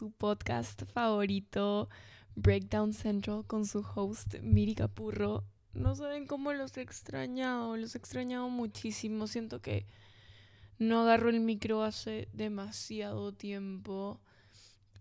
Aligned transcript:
su 0.00 0.12
podcast 0.12 0.84
favorito, 0.86 1.90
Breakdown 2.34 2.94
Central, 2.94 3.44
con 3.46 3.66
su 3.66 3.84
host 3.94 4.36
Miri 4.40 4.74
Capurro. 4.74 5.44
No 5.74 5.94
saben 5.94 6.26
cómo 6.26 6.54
los 6.54 6.74
he 6.78 6.80
extrañado, 6.80 7.76
los 7.76 7.94
he 7.94 7.98
extrañado 7.98 8.48
muchísimo. 8.48 9.26
Siento 9.26 9.60
que 9.60 9.84
no 10.78 11.02
agarro 11.02 11.28
el 11.28 11.40
micro 11.40 11.82
hace 11.82 12.28
demasiado 12.32 13.32
tiempo. 13.32 14.22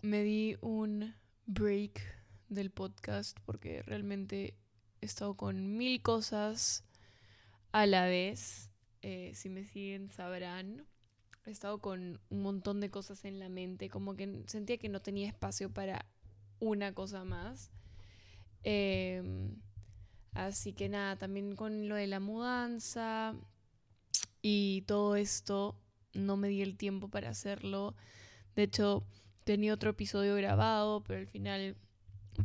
Me 0.02 0.22
di 0.22 0.58
un 0.60 1.16
break 1.46 2.02
del 2.50 2.70
podcast 2.70 3.40
porque 3.46 3.82
realmente 3.84 4.58
he 5.00 5.06
estado 5.06 5.36
con 5.36 5.78
mil 5.78 6.02
cosas 6.02 6.84
a 7.72 7.86
la 7.86 8.04
vez. 8.04 8.70
Eh, 9.02 9.32
si 9.34 9.48
me 9.48 9.64
siguen 9.64 10.10
sabrán. 10.10 10.86
He 11.46 11.52
estado 11.52 11.80
con 11.80 12.20
un 12.30 12.42
montón 12.42 12.80
de 12.80 12.92
cosas 12.92 13.26
en 13.26 13.40
la 13.40 13.50
mente, 13.50 13.90
como 13.90 14.16
que 14.16 14.44
sentía 14.48 14.78
que 14.78 14.90
no 14.90 15.02
tenía 15.02 15.28
espacio 15.28 15.72
para 15.72 16.06
una 16.60 16.94
cosa 16.94 17.24
más. 17.24 17.72
Em, 18.64 19.56
así 20.34 20.74
que 20.74 20.90
nada, 20.90 21.16
también 21.18 21.56
con 21.56 21.88
lo 21.88 21.96
de 21.96 22.08
la 22.08 22.20
mudanza 22.20 23.34
y 24.42 24.84
todo 24.84 25.16
esto, 25.16 25.76
no 26.14 26.38
me 26.38 26.50
di 26.50 26.62
el 26.62 26.78
tiempo 26.78 27.10
para 27.10 27.30
hacerlo. 27.30 27.96
De 28.56 28.64
hecho, 28.64 29.04
tenía 29.44 29.74
otro 29.74 29.92
episodio 29.92 30.36
grabado, 30.36 31.04
pero 31.04 31.20
al 31.20 31.28
final, 31.28 31.76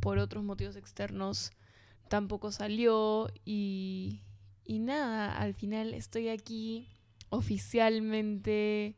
por 0.00 0.18
otros 0.18 0.44
motivos 0.44 0.76
externos, 0.76 1.52
tampoco 2.08 2.52
salió. 2.52 3.28
Y, 3.44 4.20
y 4.64 4.78
nada, 4.78 5.36
al 5.36 5.54
final 5.54 5.94
estoy 5.94 6.28
aquí 6.28 6.88
oficialmente 7.34 8.96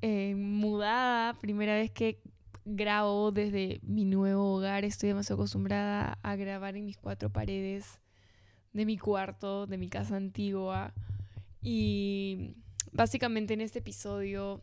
eh, 0.00 0.34
mudada, 0.36 1.34
primera 1.38 1.74
vez 1.74 1.90
que 1.90 2.20
grabo 2.64 3.32
desde 3.32 3.80
mi 3.82 4.04
nuevo 4.04 4.54
hogar, 4.54 4.84
estoy 4.84 5.08
demasiado 5.08 5.40
acostumbrada 5.40 6.18
a 6.22 6.36
grabar 6.36 6.76
en 6.76 6.84
mis 6.84 6.98
cuatro 6.98 7.30
paredes 7.30 8.00
de 8.72 8.84
mi 8.84 8.98
cuarto, 8.98 9.66
de 9.66 9.78
mi 9.78 9.88
casa 9.88 10.16
antigua. 10.16 10.92
Y 11.62 12.54
básicamente 12.92 13.54
en 13.54 13.60
este 13.60 13.80
episodio 13.80 14.62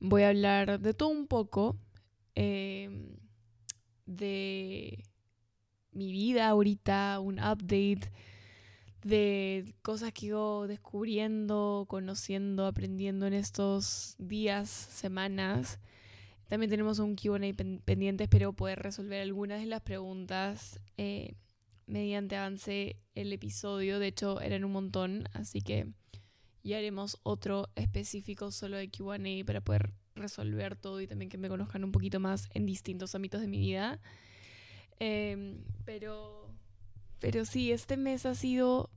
voy 0.00 0.22
a 0.22 0.28
hablar 0.28 0.80
de 0.80 0.94
todo 0.94 1.08
un 1.08 1.26
poco, 1.26 1.78
em, 2.34 3.16
de 4.04 5.02
mi 5.92 6.12
vida 6.12 6.48
ahorita, 6.48 7.18
un 7.20 7.38
update 7.38 8.12
de 9.06 9.72
cosas 9.82 10.12
que 10.12 10.26
iba 10.26 10.66
descubriendo, 10.66 11.84
conociendo, 11.88 12.66
aprendiendo 12.66 13.28
en 13.28 13.34
estos 13.34 14.16
días, 14.18 14.68
semanas. 14.68 15.78
También 16.48 16.70
tenemos 16.70 16.98
un 16.98 17.14
QA 17.14 17.38
pendiente, 17.84 18.24
espero 18.24 18.52
poder 18.52 18.80
resolver 18.80 19.22
algunas 19.22 19.60
de 19.60 19.66
las 19.66 19.80
preguntas 19.82 20.80
eh, 20.96 21.34
mediante 21.86 22.34
avance 22.34 22.96
el 23.14 23.32
episodio. 23.32 24.00
De 24.00 24.08
hecho, 24.08 24.40
eran 24.40 24.64
un 24.64 24.72
montón, 24.72 25.28
así 25.34 25.60
que 25.60 25.86
ya 26.64 26.78
haremos 26.78 27.20
otro 27.22 27.68
específico 27.76 28.50
solo 28.50 28.76
de 28.76 28.90
QA 28.90 29.18
para 29.46 29.60
poder 29.60 29.92
resolver 30.16 30.74
todo 30.74 31.00
y 31.00 31.06
también 31.06 31.28
que 31.28 31.38
me 31.38 31.48
conozcan 31.48 31.84
un 31.84 31.92
poquito 31.92 32.18
más 32.18 32.48
en 32.54 32.66
distintos 32.66 33.14
ámbitos 33.14 33.40
de 33.40 33.46
mi 33.46 33.60
vida. 33.60 34.00
Em, 34.98 35.62
pero, 35.84 36.50
pero 37.20 37.44
sí, 37.44 37.70
este 37.70 37.96
mes 37.96 38.26
ha 38.26 38.34
sido 38.34 38.90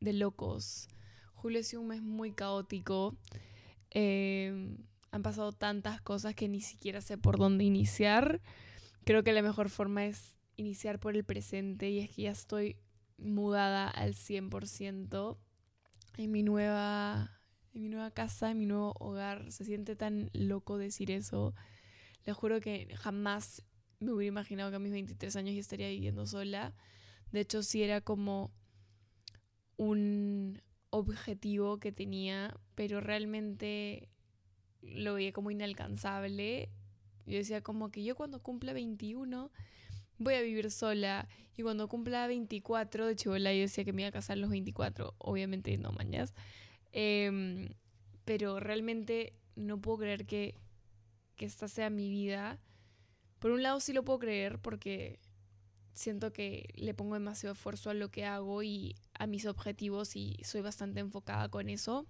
de 0.00 0.12
locos. 0.12 0.88
Julio 1.34 1.60
ha 1.60 1.62
sido 1.62 1.82
un 1.82 1.88
mes 1.88 2.02
muy 2.02 2.32
caótico. 2.32 3.16
Em, 3.90 4.78
han 5.10 5.22
pasado 5.22 5.52
tantas 5.52 6.00
cosas 6.00 6.34
que 6.34 6.48
ni 6.48 6.60
siquiera 6.60 7.00
sé 7.00 7.18
por 7.18 7.38
dónde 7.38 7.64
iniciar. 7.64 8.40
Creo 9.04 9.22
que 9.22 9.32
la 9.32 9.42
mejor 9.42 9.70
forma 9.70 10.04
es 10.04 10.36
iniciar 10.56 10.98
por 10.98 11.16
el 11.16 11.24
presente 11.24 11.88
y 11.90 12.00
es 12.00 12.10
que 12.10 12.22
ya 12.22 12.30
estoy 12.30 12.76
mudada 13.16 13.88
al 13.88 14.14
100% 14.14 15.38
en 16.16 16.30
mi 16.30 16.42
nueva 16.42 17.38
en 17.74 17.82
mi 17.82 17.88
nueva 17.88 18.10
casa, 18.10 18.50
en 18.50 18.58
mi 18.58 18.66
nuevo 18.66 18.94
hogar. 18.98 19.52
Se 19.52 19.64
siente 19.64 19.96
tan 19.96 20.30
loco 20.32 20.78
decir 20.78 21.10
eso. 21.10 21.54
Les 22.24 22.36
juro 22.36 22.60
que 22.60 22.88
jamás 22.96 23.62
me 24.00 24.12
hubiera 24.12 24.28
imaginado 24.28 24.70
que 24.70 24.76
a 24.76 24.80
mis 24.80 24.92
23 24.92 25.36
años 25.36 25.56
estaría 25.56 25.88
viviendo 25.88 26.26
sola. 26.26 26.74
De 27.30 27.40
hecho, 27.40 27.62
sí 27.62 27.82
era 27.82 28.00
como 28.00 28.52
un 29.78 30.60
objetivo 30.90 31.78
que 31.78 31.92
tenía, 31.92 32.54
pero 32.74 33.00
realmente 33.00 34.10
lo 34.82 35.14
veía 35.14 35.32
como 35.32 35.50
inalcanzable. 35.50 36.68
Yo 37.26 37.38
decía 37.38 37.62
como 37.62 37.90
que 37.90 38.04
yo 38.04 38.14
cuando 38.14 38.42
cumpla 38.42 38.72
21 38.74 39.50
voy 40.18 40.34
a 40.34 40.42
vivir 40.42 40.70
sola 40.70 41.28
y 41.56 41.62
cuando 41.62 41.88
cumpla 41.88 42.26
24 42.26 43.06
de 43.06 43.16
chivola 43.16 43.54
yo 43.54 43.60
decía 43.60 43.84
que 43.84 43.92
me 43.92 44.02
iba 44.02 44.08
a 44.08 44.12
casar 44.12 44.36
los 44.36 44.50
24, 44.50 45.14
obviamente 45.18 45.76
no 45.78 45.92
mañas. 45.92 46.34
Em, 46.92 47.70
pero 48.24 48.60
realmente 48.60 49.34
no 49.56 49.80
puedo 49.80 49.98
creer 49.98 50.26
que, 50.26 50.54
que 51.36 51.46
esta 51.46 51.68
sea 51.68 51.90
mi 51.90 52.10
vida. 52.10 52.58
Por 53.38 53.52
un 53.52 53.62
lado 53.62 53.80
sí 53.80 53.92
lo 53.92 54.04
puedo 54.04 54.18
creer 54.18 54.58
porque 54.58 55.20
siento 55.98 56.32
que 56.32 56.68
le 56.76 56.94
pongo 56.94 57.14
demasiado 57.14 57.54
esfuerzo 57.54 57.90
a 57.90 57.94
lo 57.94 58.08
que 58.10 58.24
hago 58.24 58.62
y 58.62 58.94
a 59.14 59.26
mis 59.26 59.46
objetivos 59.46 60.14
y 60.14 60.38
soy 60.44 60.60
bastante 60.60 61.00
enfocada 61.00 61.48
con 61.48 61.68
eso. 61.68 62.06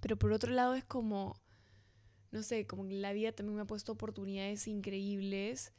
Pero 0.00 0.18
por 0.18 0.32
otro 0.32 0.52
lado 0.52 0.74
es 0.74 0.84
como, 0.84 1.40
no 2.30 2.42
sé, 2.42 2.66
como 2.66 2.84
la 2.84 3.14
vida 3.14 3.32
también 3.32 3.56
me 3.56 3.62
ha 3.62 3.66
puesto 3.66 3.92
oportunidades 3.92 4.68
increíbles 4.68 5.72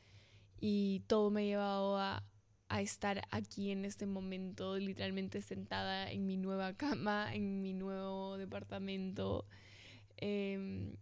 y 0.59 1.03
todo 1.05 1.29
me 1.29 1.41
ha 1.41 1.45
llevado 1.45 1.99
a, 1.99 2.23
a 2.69 2.81
estar 2.81 3.21
aquí 3.29 3.69
en 3.69 3.85
este 3.85 4.07
momento, 4.07 4.77
literalmente 4.77 5.43
sentada 5.43 6.11
en 6.11 6.25
mi 6.25 6.37
nueva 6.37 6.73
cama, 6.73 7.35
en 7.35 7.61
mi 7.61 7.73
nuevo 7.73 8.37
departamento. 8.39 9.45
Em, 10.17 10.95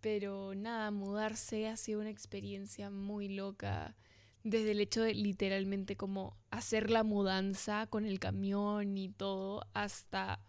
pero 0.00 0.54
nada, 0.54 0.92
mudarse 0.92 1.66
ha 1.66 1.76
sido 1.76 2.00
una 2.00 2.10
experiencia 2.10 2.88
muy 2.88 3.28
loca 3.28 3.96
desde 4.44 4.72
el 4.72 4.80
hecho 4.80 5.02
de 5.02 5.14
literalmente 5.14 5.96
como 5.96 6.36
hacer 6.50 6.90
la 6.90 7.04
mudanza 7.04 7.86
con 7.86 8.06
el 8.06 8.18
camión 8.18 8.98
y 8.98 9.08
todo, 9.08 9.66
hasta 9.72 10.40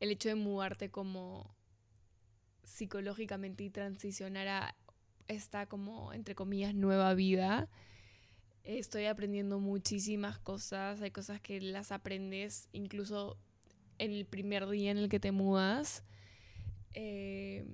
el 0.00 0.10
hecho 0.10 0.28
de 0.28 0.34
mudarte 0.34 0.90
como 0.90 1.54
psicológicamente 2.62 3.64
y 3.64 3.70
transicionar 3.70 4.48
a 4.48 4.76
esta 5.28 5.66
como, 5.66 6.12
entre 6.12 6.34
comillas, 6.34 6.74
nueva 6.74 7.14
vida. 7.14 7.68
Estoy 8.62 9.06
aprendiendo 9.06 9.60
muchísimas 9.60 10.38
cosas, 10.38 11.02
hay 11.02 11.10
cosas 11.10 11.40
que 11.40 11.60
las 11.60 11.92
aprendes 11.92 12.68
incluso 12.72 13.38
en 13.98 14.10
el 14.12 14.24
primer 14.26 14.68
día 14.68 14.90
en 14.90 14.98
el 14.98 15.08
que 15.08 15.20
te 15.20 15.32
mudas. 15.32 16.04
Eh, 16.94 17.66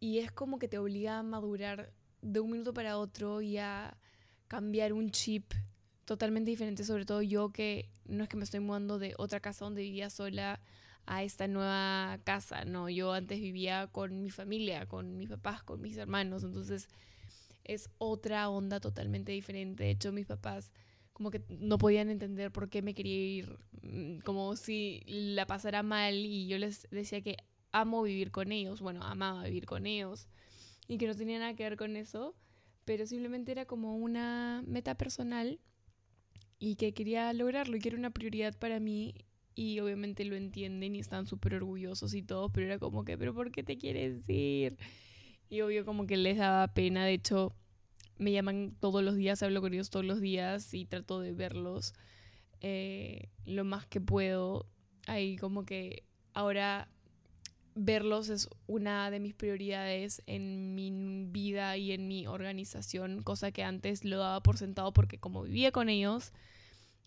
y 0.00 0.18
es 0.18 0.30
como 0.32 0.58
que 0.58 0.68
te 0.68 0.78
obliga 0.78 1.18
a 1.18 1.22
madurar 1.22 1.92
de 2.20 2.40
un 2.40 2.50
minuto 2.50 2.74
para 2.74 2.98
otro 2.98 3.40
y 3.40 3.58
a 3.58 3.96
cambiar 4.52 4.92
un 4.92 5.10
chip 5.10 5.54
totalmente 6.04 6.50
diferente, 6.50 6.84
sobre 6.84 7.06
todo 7.06 7.22
yo 7.22 7.52
que 7.52 7.88
no 8.04 8.24
es 8.24 8.28
que 8.28 8.36
me 8.36 8.44
estoy 8.44 8.60
mudando 8.60 8.98
de 8.98 9.14
otra 9.16 9.40
casa 9.40 9.64
donde 9.64 9.80
vivía 9.80 10.10
sola 10.10 10.60
a 11.06 11.22
esta 11.22 11.48
nueva 11.48 12.18
casa, 12.24 12.66
no, 12.66 12.90
yo 12.90 13.14
antes 13.14 13.40
vivía 13.40 13.86
con 13.86 14.22
mi 14.22 14.28
familia, 14.28 14.84
con 14.84 15.16
mis 15.16 15.30
papás, 15.30 15.62
con 15.62 15.80
mis 15.80 15.96
hermanos, 15.96 16.44
entonces 16.44 16.90
es 17.64 17.88
otra 17.96 18.50
onda 18.50 18.78
totalmente 18.78 19.32
diferente. 19.32 19.84
De 19.84 19.90
hecho, 19.90 20.12
mis 20.12 20.26
papás 20.26 20.70
como 21.14 21.30
que 21.30 21.42
no 21.48 21.78
podían 21.78 22.10
entender 22.10 22.52
por 22.52 22.68
qué 22.68 22.82
me 22.82 22.92
quería 22.92 23.16
ir, 23.16 23.58
mm, 23.80 24.18
como 24.18 24.54
si 24.56 25.02
la 25.06 25.46
pasara 25.46 25.82
mal 25.82 26.14
y 26.14 26.46
yo 26.46 26.58
les 26.58 26.86
decía 26.90 27.22
que 27.22 27.38
amo 27.70 28.02
vivir 28.02 28.30
con 28.30 28.52
ellos, 28.52 28.82
bueno, 28.82 29.02
amaba 29.02 29.44
vivir 29.44 29.64
con 29.64 29.86
ellos 29.86 30.28
y 30.88 30.98
que 30.98 31.06
no 31.06 31.14
tenía 31.14 31.38
nada 31.38 31.54
que 31.54 31.62
ver 31.62 31.78
con 31.78 31.96
eso 31.96 32.34
pero 32.84 33.06
simplemente 33.06 33.52
era 33.52 33.64
como 33.64 33.96
una 33.96 34.62
meta 34.66 34.96
personal 34.96 35.60
y 36.58 36.76
que 36.76 36.94
quería 36.94 37.32
lograrlo 37.32 37.76
y 37.76 37.80
que 37.80 37.88
era 37.88 37.98
una 37.98 38.10
prioridad 38.10 38.56
para 38.58 38.80
mí 38.80 39.14
y 39.54 39.80
obviamente 39.80 40.24
lo 40.24 40.36
entienden 40.36 40.94
y 40.94 41.00
están 41.00 41.26
súper 41.26 41.54
orgullosos 41.54 42.14
y 42.14 42.22
todo, 42.22 42.50
pero 42.50 42.66
era 42.66 42.78
como 42.78 43.04
que, 43.04 43.18
pero 43.18 43.34
¿por 43.34 43.50
qué 43.50 43.62
te 43.62 43.78
quieres 43.78 44.28
ir? 44.28 44.76
Y 45.48 45.60
obvio 45.60 45.84
como 45.84 46.06
que 46.06 46.16
les 46.16 46.38
daba 46.38 46.68
pena, 46.68 47.04
de 47.04 47.12
hecho 47.14 47.54
me 48.18 48.32
llaman 48.32 48.74
todos 48.80 49.02
los 49.02 49.16
días, 49.16 49.42
hablo 49.42 49.60
con 49.60 49.74
ellos 49.74 49.90
todos 49.90 50.06
los 50.06 50.20
días 50.20 50.72
y 50.72 50.86
trato 50.86 51.20
de 51.20 51.32
verlos 51.32 51.94
eh, 52.60 53.28
lo 53.44 53.64
más 53.64 53.86
que 53.86 54.00
puedo. 54.00 54.66
Ahí 55.06 55.36
como 55.36 55.64
que 55.64 56.04
ahora 56.32 56.88
verlos 57.74 58.28
es 58.28 58.48
una 58.66 59.10
de 59.10 59.20
mis 59.20 59.34
prioridades 59.34 60.22
en 60.26 60.74
mi 60.74 61.26
vida 61.26 61.76
y 61.76 61.92
en 61.92 62.06
mi 62.08 62.26
organización, 62.26 63.22
cosa 63.22 63.52
que 63.52 63.62
antes 63.62 64.04
lo 64.04 64.18
daba 64.18 64.42
por 64.42 64.58
sentado 64.58 64.92
porque 64.92 65.18
como 65.18 65.42
vivía 65.42 65.72
con 65.72 65.88
ellos, 65.88 66.32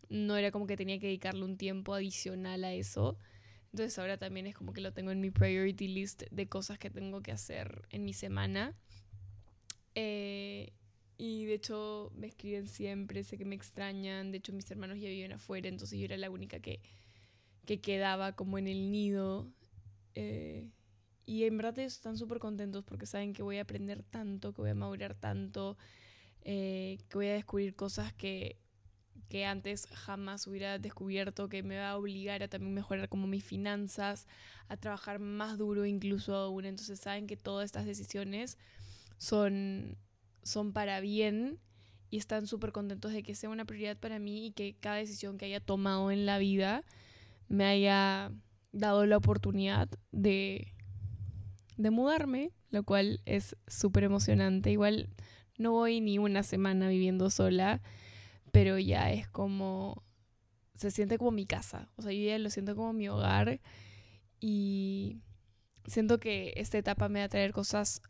no 0.10 0.38
era 0.38 0.52
como 0.52 0.68
que 0.68 0.78
tenía 0.78 1.00
que 1.00 1.08
dedicarle 1.08 1.44
un 1.44 1.58
tiempo 1.58 1.94
adicional 1.94 2.64
a 2.64 2.74
eso. 2.74 3.18
Entonces 3.72 3.98
ahora 4.00 4.18
también 4.18 4.48
es 4.48 4.56
como 4.56 4.74
que 4.74 4.82
lo 4.82 4.94
tengo 4.94 5.12
en 5.12 5.20
mi 5.20 5.32
priority 5.32 5.88
list 5.88 6.24
de 6.32 6.48
cosas 6.48 6.80
que 6.80 6.90
tengo 6.90 7.22
que 7.22 7.32
hacer 7.32 7.88
en 7.90 8.06
mi 8.06 8.14
semana. 8.14 8.74
Eh, 9.96 10.72
y 11.18 11.46
de 11.46 11.54
hecho 11.56 12.12
me 12.16 12.28
escriben 12.28 12.68
siempre, 12.68 13.24
sé 13.24 13.38
que 13.38 13.46
me 13.46 13.56
extrañan. 13.56 14.32
De 14.32 14.38
hecho 14.38 14.54
mis 14.54 14.70
hermanos 14.72 15.00
ya 15.00 15.10
viven 15.10 15.34
afuera, 15.34 15.68
entonces 15.68 16.00
yo 16.00 16.06
era 16.06 16.18
la 16.18 16.30
única 16.30 16.60
que, 16.60 16.80
que 17.66 17.82
quedaba 17.82 18.34
como 18.34 18.58
en 18.58 18.68
el 18.68 18.92
nido. 18.92 19.52
Eh, 20.16 20.70
y 21.26 21.44
en 21.44 21.58
verdad 21.58 21.80
ellos 21.80 21.94
están 21.94 22.18
súper 22.18 22.40
contentos 22.40 22.84
porque 22.84 23.06
saben 23.06 23.34
que 23.34 23.44
voy 23.44 23.58
a 23.58 23.62
aprender 23.62 24.04
tanto, 24.04 24.54
que 24.54 24.62
voy 24.62 24.72
a 24.72 24.76
madurar 24.76 25.16
tanto, 25.16 25.78
eh, 26.44 27.00
que 27.10 27.18
voy 27.18 27.28
a 27.28 27.34
descubrir 27.34 27.76
cosas 27.76 28.14
que, 28.14 28.60
que 29.30 29.46
antes 29.46 29.88
jamás 29.88 30.46
hubiera 30.46 30.78
descubierto, 30.78 31.50
que 31.50 31.64
me 31.64 31.78
va 31.78 31.90
a 31.90 31.98
obligar 31.98 32.44
a 32.44 32.48
también 32.48 32.74
mejorar 32.74 33.10
como 33.10 33.26
mis 33.28 33.44
finanzas, 33.44 34.28
a 34.68 34.78
trabajar 34.78 35.20
más 35.20 35.58
duro 35.58 35.86
incluso 35.86 36.36
aún. 36.36 36.66
Entonces 36.66 37.00
saben 37.00 37.26
que 37.26 37.38
todas 37.38 37.66
estas 37.66 37.86
decisiones 37.86 38.58
son, 39.18 39.98
son 40.44 40.74
para 40.74 41.00
bien 41.00 41.60
y 42.12 42.18
están 42.18 42.46
súper 42.46 42.72
contentos 42.72 43.14
de 43.14 43.24
que 43.24 43.34
sea 43.34 43.50
una 43.50 43.66
prioridad 43.66 43.98
para 43.98 44.20
mí 44.20 44.48
y 44.48 44.52
que 44.52 44.76
cada 44.80 44.98
decisión 44.98 45.38
que 45.40 45.46
haya 45.46 45.60
tomado 45.60 46.12
en 46.12 46.28
la 46.28 46.38
vida 46.38 46.84
me 47.48 47.66
haya 47.66 48.32
dado 48.76 49.06
la 49.06 49.18
oportunidad 49.18 49.90
de, 50.12 50.74
de 51.78 51.90
mudarme, 51.92 52.52
lo 52.70 52.84
cual 52.84 53.22
es 53.26 53.56
súper 53.68 54.04
emocionante. 54.04 54.72
Igual 54.72 55.10
no 55.58 55.72
voy 55.72 56.02
ni 56.02 56.20
una 56.20 56.44
semana 56.44 56.90
viviendo 56.90 57.30
sola, 57.30 57.82
pero 58.52 58.78
ya 58.78 59.12
es 59.12 59.28
como, 59.30 60.04
se 60.76 60.92
siente 60.92 61.18
como 61.18 61.32
mi 61.32 61.46
casa, 61.46 61.90
o 61.96 62.02
sea, 62.02 62.12
yo 62.12 62.28
ya 62.28 62.38
lo 62.38 62.50
siento 62.50 62.76
como 62.76 62.94
mi 62.94 63.08
hogar 63.08 63.62
y 64.40 65.18
siento 65.88 66.20
que 66.20 66.54
esta 66.58 66.78
etapa 66.78 67.10
me 67.10 67.20
va 67.20 67.26
a 67.26 67.30
traer 67.30 67.54
cosas 67.54 68.02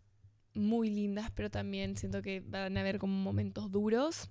muy 0.55 0.89
lindas, 0.89 1.31
pero 1.35 1.51
también 1.51 1.95
siento 1.95 2.21
que 2.21 2.41
van 2.41 2.77
a 2.77 2.79
haber 2.81 2.97
como 2.97 3.13
momentos 3.13 3.71
duros 3.71 4.29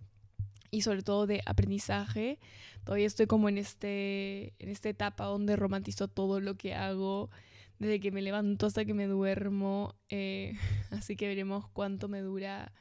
y 0.74 0.82
sobre 0.82 1.02
todo 1.02 1.26
de 1.26 1.40
aprendizaje. 1.46 2.40
Todavía 2.82 3.06
estoy 3.06 3.26
como 3.26 3.48
en, 3.48 3.58
este, 3.58 4.54
en 4.58 4.68
esta 4.68 4.88
etapa 4.88 5.24
donde 5.26 5.54
romantizo 5.54 6.08
todo 6.08 6.40
lo 6.40 6.56
que 6.56 6.74
hago, 6.74 7.30
desde 7.78 8.00
que 8.00 8.10
me 8.10 8.22
levanto 8.22 8.66
hasta 8.66 8.84
que 8.84 8.92
me 8.92 9.06
duermo. 9.06 9.94
Eh, 10.08 10.54
así 10.90 11.16
que 11.16 11.28
veremos 11.28 11.68
cuánto 11.68 12.08
me 12.08 12.20
dura, 12.20 12.72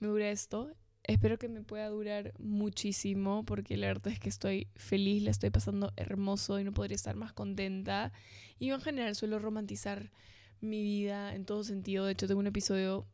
me 0.00 0.06
dura 0.06 0.30
esto. 0.30 0.72
Espero 1.02 1.36
que 1.36 1.48
me 1.48 1.62
pueda 1.62 1.88
durar 1.88 2.32
muchísimo 2.38 3.44
porque 3.44 3.76
la 3.76 3.88
verdad 3.88 4.12
es 4.12 4.20
que 4.20 4.28
estoy 4.28 4.68
feliz, 4.76 5.22
la 5.22 5.30
estoy 5.30 5.50
pasando 5.50 5.92
hermoso 5.96 6.60
y 6.60 6.64
no 6.64 6.72
podría 6.72 6.94
estar 6.94 7.16
más 7.16 7.32
contenta. 7.32 8.12
Y 8.60 8.70
en 8.70 8.80
general 8.80 9.16
suelo 9.16 9.40
romantizar 9.40 10.12
mi 10.60 10.82
vida 10.82 11.34
en 11.34 11.44
todo 11.44 11.64
sentido. 11.64 12.06
De 12.06 12.12
hecho, 12.12 12.28
tengo 12.28 12.40
un 12.40 12.46
episodio 12.46 13.06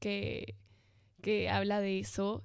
que, 0.00 0.56
que 1.20 1.50
habla 1.50 1.80
de 1.80 1.98
eso. 1.98 2.44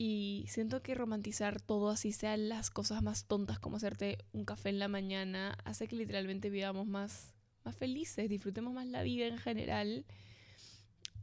Y 0.00 0.44
siento 0.48 0.80
que 0.80 0.94
romantizar 0.94 1.60
todo, 1.60 1.90
así 1.90 2.12
sean 2.12 2.48
las 2.48 2.70
cosas 2.70 3.02
más 3.02 3.24
tontas 3.24 3.58
como 3.58 3.78
hacerte 3.78 4.18
un 4.32 4.44
café 4.44 4.68
en 4.68 4.78
la 4.78 4.86
mañana, 4.86 5.58
hace 5.64 5.88
que 5.88 5.96
literalmente 5.96 6.50
vivamos 6.50 6.86
más, 6.86 7.34
más 7.64 7.74
felices, 7.74 8.28
disfrutemos 8.28 8.72
más 8.72 8.86
la 8.86 9.02
vida 9.02 9.26
en 9.26 9.38
general. 9.38 10.06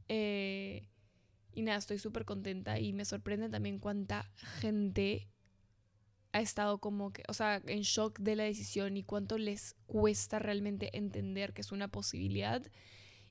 Eh, 0.09 0.89
y 1.53 1.61
nada, 1.61 1.77
estoy 1.77 1.99
súper 1.99 2.25
contenta 2.25 2.77
y 2.77 2.91
me 2.91 3.05
sorprende 3.05 3.47
también 3.47 3.79
cuánta 3.79 4.29
gente 4.59 5.29
ha 6.33 6.41
estado 6.41 6.79
como 6.79 7.13
que, 7.13 7.23
o 7.29 7.33
sea, 7.33 7.61
en 7.65 7.83
shock 7.83 8.19
de 8.19 8.35
la 8.35 8.43
decisión 8.43 8.97
y 8.97 9.03
cuánto 9.03 9.37
les 9.37 9.77
cuesta 9.85 10.37
realmente 10.37 10.97
entender 10.97 11.53
que 11.53 11.61
es 11.61 11.71
una 11.71 11.87
posibilidad 11.87 12.61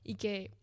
y 0.03 0.15
que 0.15 0.57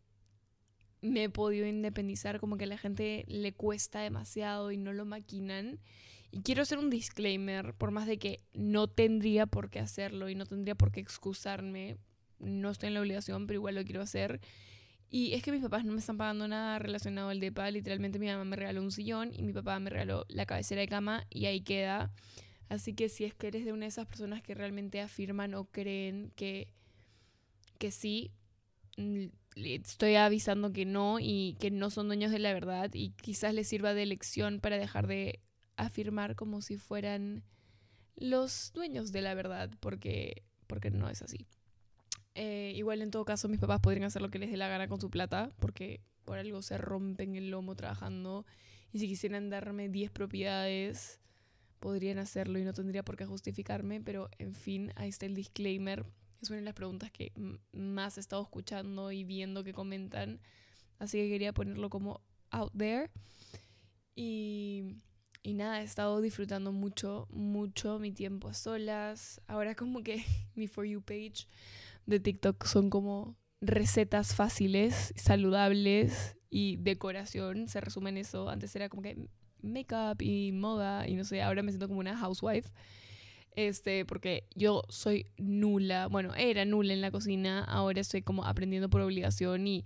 me 1.02 1.25
he 1.25 1.28
podido 1.31 1.66
independizar, 1.66 2.40
como 2.40 2.56
que 2.56 2.64
a 2.64 2.69
la 2.69 2.78
gente 2.78 3.25
le 3.26 3.52
cuesta 3.52 4.00
demasiado 4.00 4.72
y 4.72 4.78
no 4.78 4.93
lo 4.93 5.04
maquinan. 5.04 5.81
Y 6.31 6.40
quiero 6.40 6.62
hacer 6.62 6.78
un 6.78 6.88
disclaimer, 6.88 7.75
por 7.75 7.90
más 7.90 8.06
de 8.06 8.19
que 8.19 8.40
no 8.54 8.88
tendría 8.88 9.46
por 9.46 9.69
qué 9.69 9.81
hacerlo 9.81 10.31
y 10.31 10.34
no 10.34 10.46
tendría 10.46 10.75
por 10.75 10.90
qué 10.90 11.00
excusarme, 11.00 11.99
no 12.38 12.70
estoy 12.70 12.88
en 12.88 12.94
la 12.94 13.00
obligación, 13.00 13.46
pero 13.46 13.58
igual 13.58 13.75
lo 13.75 13.84
quiero 13.84 14.00
hacer. 14.00 14.40
Y 15.10 15.34
es 15.34 15.43
que 15.43 15.52
mis 15.52 15.60
papás 15.60 15.84
no 15.84 15.93
me 15.93 15.99
están 15.99 16.16
pagando 16.16 16.49
nada 16.49 16.78
relacionado 16.78 17.28
al 17.28 17.38
DEPA. 17.38 17.70
Literalmente 17.70 18.19
mi 18.19 18.28
mamá 18.28 18.44
me 18.44 18.56
regaló 18.56 18.81
un 18.81 18.90
sillón 18.90 19.31
y 19.34 19.43
mi 19.43 19.52
papá 19.52 19.78
me 19.78 19.90
regaló 19.90 20.25
la 20.28 20.46
cabecera 20.46 20.81
de 20.81 20.88
cama 20.88 21.26
y 21.28 21.44
ahí 21.44 21.60
queda. 21.60 22.10
Así 22.70 22.94
que 22.94 23.10
si 23.10 23.25
es 23.25 23.34
que 23.34 23.48
eres 23.48 23.66
de 23.66 23.72
una 23.72 23.82
de 23.82 23.88
esas 23.88 24.06
personas 24.06 24.43
que 24.43 24.55
realmente 24.55 25.02
afirman 25.02 25.52
o 25.55 25.66
creen 25.66 26.32
que, 26.34 26.69
que 27.78 27.90
sí, 27.90 28.31
mm, 28.96 29.26
estoy 29.56 30.16
avisando 30.16 30.72
que 30.72 30.84
no 30.84 31.19
y 31.20 31.56
que 31.60 31.70
no 31.70 31.90
son 31.90 32.08
dueños 32.08 32.31
de 32.31 32.38
la 32.38 32.52
verdad 32.52 32.90
y 32.93 33.10
quizás 33.10 33.54
les 33.54 33.69
sirva 33.69 33.94
de 33.94 34.06
lección 34.06 34.60
para 34.60 34.78
dejar 34.78 35.06
de 35.06 35.40
afirmar 35.76 36.37
como 36.37 36.62
si 36.62 36.76
fueran 36.76 37.44
los 38.16 38.72
dueños 38.75 39.12
de 39.12 39.22
la 39.22 39.34
verdad, 39.34 39.70
porque, 39.81 40.44
porque 40.66 40.90
no 40.90 41.08
es 41.08 41.22
así. 41.22 41.46
Eh, 42.34 42.72
igual 42.76 43.02
en 43.02 43.10
todo 43.10 43.25
caso 43.25 43.49
mis 43.49 43.60
papás 43.60 43.81
podrían 43.81 44.04
hacer 44.04 44.22
lo 44.22 44.31
que 44.31 44.38
les 44.38 44.50
dé 44.50 44.56
la 44.56 44.69
gana 44.69 44.88
con 44.88 45.00
su 45.00 45.10
plata, 45.10 45.50
porque 45.58 46.00
por 46.25 46.38
algo 46.38 46.62
se 46.62 46.78
rompen 46.78 47.34
el 47.34 47.50
lomo 47.50 47.75
trabajando. 47.75 48.46
Y 48.93 48.98
si 48.98 49.08
quisieran 49.08 49.50
darme 49.50 49.88
10 49.88 50.10
propiedades, 50.10 51.20
podrían 51.81 52.19
hacerlo 52.19 52.58
y 52.58 52.64
no 52.64 52.72
tendría 52.72 53.05
por 53.05 53.16
qué 53.16 53.26
justificarme. 53.26 54.00
Pero 54.00 54.28
en 54.38 54.55
fin, 54.55 54.93
ahí 54.96 55.08
está 55.08 55.26
el 55.26 55.34
disclaimer. 55.34 56.05
Es 56.42 56.50
una 56.50 56.58
de 56.58 56.64
las 56.64 56.74
preguntas 56.74 57.12
que 57.12 57.32
más 57.72 58.16
he 58.16 58.20
estado 58.20 58.42
escuchando 58.42 59.12
y 59.12 59.22
viendo 59.22 59.62
que 59.62 59.72
comentan. 59.72 60.40
Así 60.98 61.18
que 61.18 61.28
quería 61.28 61.52
ponerlo 61.52 61.88
como 61.88 62.20
out 62.50 62.72
there. 62.76 63.12
Y, 64.16 64.96
y 65.44 65.54
nada, 65.54 65.80
he 65.80 65.84
estado 65.84 66.20
disfrutando 66.20 66.72
mucho, 66.72 67.28
mucho 67.30 68.00
mi 68.00 68.10
tiempo 68.10 68.48
a 68.48 68.54
solas. 68.54 69.40
Ahora 69.46 69.76
como 69.76 70.02
que 70.02 70.24
mi 70.56 70.66
For 70.66 70.84
You 70.84 71.00
page 71.00 71.46
de 72.06 72.18
TikTok 72.18 72.66
son 72.66 72.90
como 72.90 73.36
recetas 73.60 74.34
fáciles, 74.34 75.14
saludables 75.14 76.36
y 76.50 76.76
decoración. 76.78 77.68
Se 77.68 77.80
resume 77.80 78.10
en 78.10 78.16
eso. 78.16 78.48
Antes 78.48 78.74
era 78.74 78.88
como 78.88 79.02
que 79.02 79.28
makeup 79.62 80.20
y 80.20 80.50
moda 80.50 81.06
y 81.06 81.14
no 81.14 81.22
sé, 81.22 81.40
ahora 81.40 81.62
me 81.62 81.70
siento 81.70 81.86
como 81.86 82.00
una 82.00 82.16
housewife. 82.16 82.68
Este, 83.54 84.04
porque 84.06 84.49
yo 84.54 84.82
soy 84.88 85.26
nula, 85.36 86.08
bueno, 86.08 86.34
era 86.34 86.65
nula 86.65 86.94
en 86.94 87.03
la 87.03 87.10
cocina, 87.10 87.65
ahora 87.65 88.00
estoy 88.00 88.22
como 88.22 88.44
aprendiendo 88.44 88.88
por 88.88 89.03
obligación 89.03 89.67
y 89.67 89.84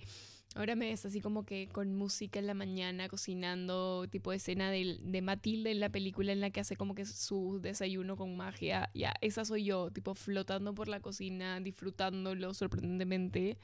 Ahora 0.56 0.74
me 0.74 0.86
ves 0.86 1.04
así 1.04 1.20
como 1.20 1.44
que 1.44 1.68
con 1.68 1.94
música 1.94 2.38
en 2.38 2.46
la 2.46 2.54
mañana, 2.54 3.10
cocinando, 3.10 4.08
tipo 4.08 4.30
de 4.30 4.38
escena 4.38 4.70
de, 4.70 4.96
de, 5.02 5.20
Matilde 5.20 5.70
en 5.70 5.80
la 5.80 5.90
película 5.90 6.32
en 6.32 6.40
la 6.40 6.48
que 6.48 6.60
hace 6.60 6.76
como 6.76 6.94
que 6.94 7.04
su 7.04 7.60
desayuno 7.60 8.16
con 8.16 8.38
magia. 8.38 8.90
Ya, 8.94 9.12
esa 9.20 9.44
soy 9.44 9.64
yo, 9.64 9.90
tipo 9.90 10.14
flotando 10.14 10.74
por 10.74 10.88
la 10.88 11.00
cocina, 11.00 11.60
disfrutándolo 11.60 12.54
sorprendentemente. 12.54 13.58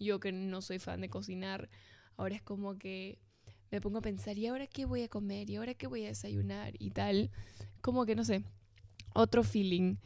Yo 0.00 0.18
que 0.18 0.32
no 0.32 0.62
soy 0.62 0.80
fan 0.80 1.00
de 1.00 1.08
cocinar, 1.08 1.68
ahora 2.16 2.34
es 2.34 2.42
como 2.42 2.76
que 2.76 3.20
me 3.70 3.80
pongo 3.80 3.98
a 3.98 4.02
pensar, 4.02 4.36
¿y 4.36 4.48
ahora 4.48 4.66
qué 4.66 4.84
voy 4.84 5.04
a 5.04 5.08
comer? 5.08 5.48
¿Y 5.48 5.56
ahora 5.56 5.74
qué 5.74 5.86
voy 5.86 6.06
a 6.06 6.08
desayunar? 6.08 6.74
Y 6.80 6.90
tal. 6.90 7.30
Como 7.82 8.04
que 8.04 8.16
no 8.16 8.24
sé, 8.24 8.42
otro 9.16 9.42
feeling. 9.42 9.96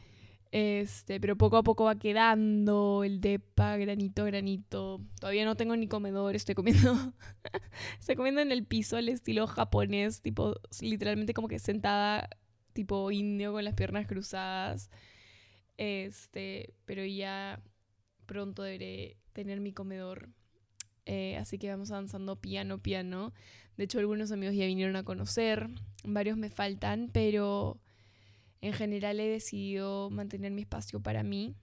Este, 0.51 1.21
pero 1.21 1.37
poco 1.37 1.55
a 1.55 1.63
poco 1.63 1.85
va 1.85 1.97
quedando 1.97 3.03
el 3.05 3.21
depa, 3.21 3.77
granito, 3.77 4.25
granito. 4.25 5.01
Todavía 5.19 5.45
no 5.45 5.55
tengo 5.55 5.75
ni 5.77 5.87
comedor, 5.87 6.35
estoy 6.35 6.55
comiendo. 6.55 7.13
estoy 7.99 8.15
comiendo 8.15 8.41
en 8.41 8.51
el 8.51 8.65
piso 8.65 8.97
al 8.97 9.07
estilo 9.07 9.47
japonés, 9.47 10.21
tipo, 10.21 10.55
literalmente 10.81 11.33
como 11.33 11.47
que 11.47 11.59
sentada, 11.59 12.29
tipo 12.73 13.11
indio 13.11 13.53
con 13.53 13.63
las 13.63 13.75
piernas 13.75 14.07
cruzadas. 14.07 14.89
Este, 15.77 16.73
pero 16.85 17.05
ya 17.05 17.61
pronto 18.25 18.63
deberé 18.63 19.17
tener 19.33 19.61
mi 19.61 19.71
comedor. 19.71 20.29
Eh, 21.05 21.37
así 21.37 21.57
que 21.57 21.69
vamos 21.69 21.91
avanzando 21.91 22.35
piano, 22.35 22.77
piano. 22.77 23.33
De 23.77 23.85
hecho, 23.85 23.99
algunos 23.99 24.31
amigos 24.31 24.55
ya 24.55 24.65
vinieron 24.65 24.97
a 24.97 25.03
conocer. 25.03 25.69
Varios 26.03 26.37
me 26.37 26.49
faltan, 26.49 27.09
pero 27.11 27.79
en 28.61 28.73
general 28.73 29.19
he 29.19 29.27
decidido 29.27 30.09
mantener 30.09 30.51
mi 30.51 30.61
espacio 30.61 31.01
para 31.01 31.23
mí, 31.23 31.55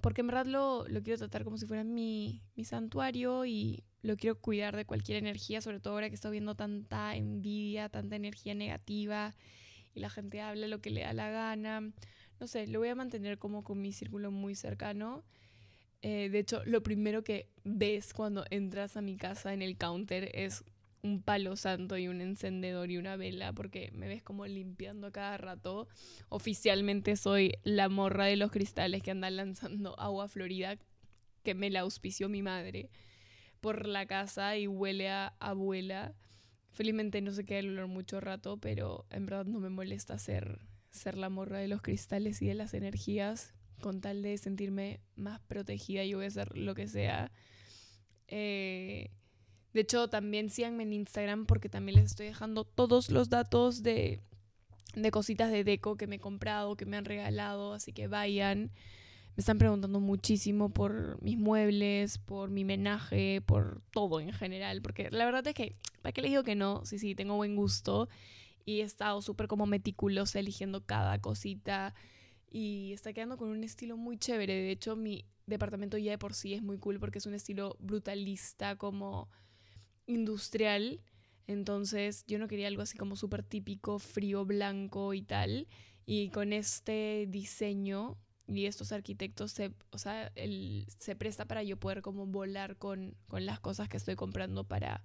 porque 0.00 0.22
en 0.22 0.28
verdad 0.28 0.46
lo, 0.46 0.86
lo 0.88 1.02
quiero 1.02 1.18
tratar 1.18 1.44
como 1.44 1.58
si 1.58 1.66
fuera 1.66 1.84
mi, 1.84 2.42
mi, 2.54 2.64
santuario 2.64 3.44
y 3.44 3.84
lo 4.02 4.16
quiero 4.16 4.40
cuidar 4.40 4.76
de 4.76 4.84
cualquier 4.84 5.18
energía, 5.18 5.60
sobre 5.60 5.80
todo 5.80 5.94
ahora 5.94 6.08
que 6.08 6.14
estoy 6.14 6.32
viendo 6.32 6.54
tanta 6.54 7.16
envidia, 7.16 7.88
tanta 7.88 8.16
energía 8.16 8.54
negativa 8.54 9.34
y 9.94 10.00
la 10.00 10.10
gente 10.10 10.40
habla 10.40 10.68
lo 10.68 10.80
que 10.80 10.90
le 10.90 11.02
da 11.02 11.12
la 11.12 11.30
gana. 11.30 11.92
No 12.38 12.46
sé, 12.46 12.66
lo 12.66 12.78
voy 12.78 12.88
a 12.88 12.94
mantener 12.94 13.38
como 13.38 13.64
con 13.64 13.80
mi 13.80 13.92
círculo 13.92 14.30
muy 14.30 14.54
cercano. 14.54 15.24
Eh, 16.02 16.28
de 16.28 16.38
hecho, 16.38 16.62
lo 16.66 16.82
primero 16.82 17.24
que 17.24 17.50
ves 17.64 18.12
cuando 18.12 18.44
entras 18.50 18.96
a 18.96 19.00
mi 19.00 19.16
casa 19.16 19.54
en 19.54 19.62
el 19.62 19.78
counter 19.78 20.30
es 20.34 20.64
un 21.06 21.22
palo 21.22 21.56
santo 21.56 21.96
y 21.96 22.08
un 22.08 22.20
encendedor 22.20 22.90
y 22.90 22.98
una 22.98 23.16
vela 23.16 23.52
porque 23.52 23.90
me 23.92 24.08
ves 24.08 24.22
como 24.22 24.46
limpiando 24.46 25.12
cada 25.12 25.36
rato. 25.38 25.88
Oficialmente 26.28 27.16
soy 27.16 27.54
la 27.62 27.88
morra 27.88 28.26
de 28.26 28.36
los 28.36 28.50
cristales 28.50 29.02
que 29.02 29.12
anda 29.12 29.30
lanzando 29.30 29.94
agua 30.00 30.28
florida 30.28 30.78
que 31.42 31.54
me 31.54 31.70
la 31.70 31.80
auspició 31.80 32.28
mi 32.28 32.42
madre. 32.42 32.90
por 33.60 33.86
la 33.88 34.06
casa 34.06 34.56
y 34.56 34.66
huele 34.66 35.08
a 35.08 35.34
abuela. 35.40 36.14
Felizmente 36.72 37.22
no 37.22 37.32
se 37.32 37.44
queda 37.44 37.60
el 37.60 37.70
olor 37.70 37.88
mucho 37.88 38.20
rato, 38.20 38.58
pero 38.58 39.06
en 39.10 39.26
verdad 39.26 39.46
no 39.46 39.60
me 39.60 39.70
molesta 39.70 40.18
ser, 40.18 40.60
ser 40.90 41.16
la 41.16 41.30
morra 41.30 41.58
de 41.58 41.68
los 41.68 41.80
cristales 41.82 42.42
y 42.42 42.46
de 42.46 42.54
las 42.54 42.74
energías. 42.74 43.54
Con 43.80 44.00
tal 44.00 44.22
de 44.22 44.36
sentirme 44.38 45.00
más 45.16 45.40
protegida, 45.40 46.04
yo 46.04 46.18
voy 46.18 46.26
a 46.26 46.28
hacer 46.28 46.56
lo 46.56 46.74
que 46.74 46.86
sea. 46.86 47.30
Eh, 48.28 49.10
de 49.76 49.82
hecho, 49.82 50.08
también 50.08 50.48
síganme 50.48 50.84
en 50.84 50.94
Instagram 50.94 51.44
porque 51.44 51.68
también 51.68 51.96
les 51.96 52.06
estoy 52.06 52.24
dejando 52.24 52.64
todos 52.64 53.10
los 53.10 53.28
datos 53.28 53.82
de, 53.82 54.22
de 54.94 55.10
cositas 55.10 55.52
de 55.52 55.64
deco 55.64 55.98
que 55.98 56.06
me 56.06 56.16
he 56.16 56.18
comprado, 56.18 56.78
que 56.78 56.86
me 56.86 56.96
han 56.96 57.04
regalado. 57.04 57.74
Así 57.74 57.92
que 57.92 58.06
vayan. 58.06 58.70
Me 59.36 59.42
están 59.42 59.58
preguntando 59.58 60.00
muchísimo 60.00 60.70
por 60.70 61.22
mis 61.22 61.36
muebles, 61.36 62.16
por 62.16 62.48
mi 62.48 62.64
menaje, 62.64 63.42
por 63.42 63.82
todo 63.90 64.18
en 64.18 64.32
general. 64.32 64.80
Porque 64.80 65.10
la 65.10 65.26
verdad 65.26 65.46
es 65.46 65.52
que, 65.52 65.76
¿para 66.00 66.14
qué 66.14 66.22
les 66.22 66.30
digo 66.30 66.42
que 66.42 66.54
no? 66.54 66.86
Sí, 66.86 66.98
sí, 66.98 67.14
tengo 67.14 67.36
buen 67.36 67.54
gusto. 67.54 68.08
Y 68.64 68.80
he 68.80 68.82
estado 68.82 69.20
súper 69.20 69.46
como 69.46 69.66
meticulosa 69.66 70.38
eligiendo 70.38 70.86
cada 70.86 71.20
cosita. 71.20 71.94
Y 72.50 72.94
está 72.94 73.12
quedando 73.12 73.36
con 73.36 73.50
un 73.50 73.62
estilo 73.62 73.98
muy 73.98 74.16
chévere. 74.16 74.54
De 74.54 74.70
hecho, 74.70 74.96
mi 74.96 75.26
departamento 75.44 75.98
ya 75.98 76.12
de 76.12 76.18
por 76.18 76.32
sí 76.32 76.54
es 76.54 76.62
muy 76.62 76.78
cool 76.78 76.98
porque 76.98 77.18
es 77.18 77.26
un 77.26 77.34
estilo 77.34 77.76
brutalista, 77.78 78.76
como 78.76 79.28
industrial. 80.06 81.00
Entonces 81.46 82.24
yo 82.26 82.38
no 82.38 82.48
quería 82.48 82.68
algo 82.68 82.82
así 82.82 82.96
como 82.96 83.16
súper 83.16 83.42
típico, 83.42 83.98
frío, 83.98 84.44
blanco 84.44 85.14
y 85.14 85.22
tal. 85.22 85.68
Y 86.06 86.30
con 86.30 86.52
este 86.52 87.26
diseño 87.28 88.16
y 88.48 88.66
estos 88.66 88.92
arquitectos 88.92 89.52
se, 89.52 89.72
o 89.90 89.98
sea, 89.98 90.32
se 90.98 91.16
presta 91.16 91.46
para 91.46 91.62
yo 91.62 91.78
poder 91.78 92.02
como 92.02 92.26
volar 92.26 92.76
con, 92.76 93.16
con 93.26 93.44
las 93.44 93.60
cosas 93.60 93.88
que 93.88 93.96
estoy 93.96 94.14
comprando 94.14 94.64
para, 94.64 95.02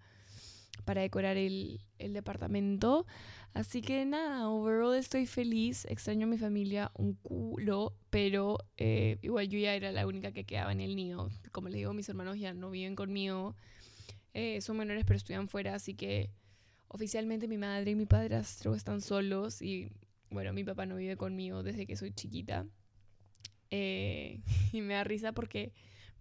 para 0.86 1.02
decorar 1.02 1.38
el, 1.38 1.82
el, 1.98 2.14
departamento. 2.14 3.08
Así 3.54 3.82
que 3.82 4.06
nada, 4.06 4.48
overall 4.50 4.96
estoy 4.96 5.26
feliz, 5.26 5.86
extraño 5.86 6.28
a 6.28 6.30
mi 6.30 6.38
familia 6.38 6.92
un 6.94 7.16
culo, 7.16 7.96
pero 8.10 8.60
eh, 8.78 9.18
igual 9.22 9.50
yo 9.50 9.58
ya 9.60 9.74
era 9.74 9.92
la 9.92 10.06
única 10.06 10.32
que 10.32 10.46
quedaba 10.46 10.72
en 10.72 10.80
el 10.82 10.96
nido. 10.96 11.30
Como 11.52 11.70
les 11.70 11.78
digo, 11.78 11.94
mis 11.94 12.10
hermanos 12.10 12.38
ya 12.38 12.54
no 12.54 12.70
viven 12.70 12.96
conmigo, 12.96 13.56
eh, 14.34 14.62
son 14.62 14.78
menores 14.78 15.04
pero 15.06 15.18
estudian 15.18 15.48
fuera, 15.48 15.76
así 15.76 15.94
que 15.94 16.30
oficialmente 16.88 17.48
mi 17.48 17.58
madre 17.58 17.92
y 17.92 17.96
mi 17.96 18.06
padrastro 18.06 18.76
están 18.76 19.02
solos 19.02 19.62
y 19.62 19.90
bueno, 20.30 20.54
mi 20.54 20.64
papá 20.64 20.86
no 20.86 20.96
vive 20.96 21.18
conmigo 21.18 21.64
desde 21.64 21.86
que 21.86 21.96
soy 21.96 22.12
chiquita. 22.12 22.66
Eh, 23.70 24.42
y 24.72 24.82
me 24.82 24.94
da 24.94 25.04
risa 25.04 25.32
porque 25.34 25.74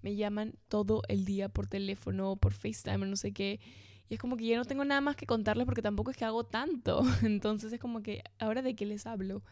me 0.02 0.16
llaman 0.16 0.54
todo 0.68 1.02
el 1.08 1.24
día 1.24 1.48
por 1.48 1.66
teléfono, 1.66 2.36
por 2.36 2.52
FaceTime, 2.52 3.06
no 3.06 3.16
sé 3.16 3.32
qué. 3.32 3.60
Y 4.08 4.14
es 4.14 4.20
como 4.20 4.36
que 4.36 4.46
ya 4.46 4.56
no 4.56 4.64
tengo 4.64 4.84
nada 4.84 5.00
más 5.00 5.14
que 5.14 5.26
contarles 5.26 5.66
porque 5.66 5.82
tampoco 5.82 6.10
es 6.10 6.16
que 6.16 6.24
hago 6.24 6.44
tanto. 6.44 7.02
Entonces 7.22 7.72
es 7.72 7.80
como 7.80 8.02
que, 8.02 8.22
¿ahora 8.38 8.62
de 8.62 8.74
qué 8.74 8.86
les 8.86 9.06
hablo? 9.06 9.42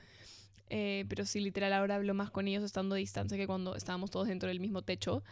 Eh, 0.70 1.04
pero 1.08 1.24
sí, 1.24 1.40
literal, 1.40 1.72
ahora 1.72 1.96
hablo 1.96 2.14
más 2.14 2.30
con 2.30 2.48
ellos 2.48 2.64
estando 2.64 2.94
a 2.94 2.98
distancia 2.98 3.38
que 3.38 3.46
cuando 3.46 3.76
estábamos 3.76 4.10
todos 4.10 4.28
dentro 4.28 4.48
del 4.48 4.60
mismo 4.60 4.82
techo. 4.82 5.22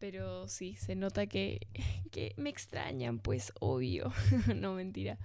Pero 0.00 0.48
sí, 0.48 0.74
se 0.76 0.96
nota 0.96 1.26
que, 1.26 1.68
que 2.10 2.34
me 2.36 2.50
extrañan, 2.50 3.20
pues 3.20 3.52
obvio. 3.60 4.12
no, 4.56 4.74
mentira. 4.74 5.18